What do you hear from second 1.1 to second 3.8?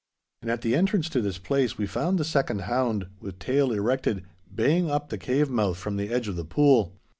this place we found the second hound, with tail